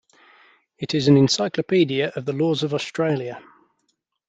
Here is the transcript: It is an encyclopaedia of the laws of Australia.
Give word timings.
It 0.79 0.95
is 0.95 1.07
an 1.07 1.15
encyclopaedia 1.15 2.07
of 2.15 2.25
the 2.25 2.33
laws 2.33 2.63
of 2.63 2.73
Australia. 2.73 3.39